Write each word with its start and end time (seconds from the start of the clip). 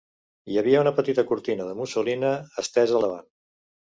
Hi 0.51 0.55
havia 0.61 0.79
una 0.85 0.93
petita 0.99 1.25
cortina 1.31 1.67
de 1.67 1.75
mussolina 1.81 2.31
estesa 2.63 2.99
al 3.01 3.05
davant. 3.09 3.29